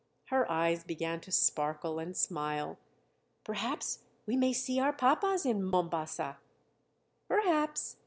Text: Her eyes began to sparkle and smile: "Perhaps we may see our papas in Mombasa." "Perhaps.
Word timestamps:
Her 0.31 0.51
eyes 0.51 0.83
began 0.83 1.21
to 1.21 1.31
sparkle 1.31 1.99
and 1.99 2.17
smile: 2.17 2.79
"Perhaps 3.43 3.99
we 4.25 4.35
may 4.35 4.51
see 4.51 4.79
our 4.79 4.91
papas 4.91 5.45
in 5.45 5.63
Mombasa." 5.63 6.37
"Perhaps. 7.27 7.97